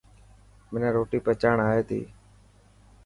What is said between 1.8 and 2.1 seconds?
تي.